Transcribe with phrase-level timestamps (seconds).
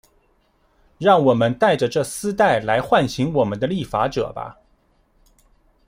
[0.97, 4.57] 让我们戴着这丝带来唤醒我们的立法者吧。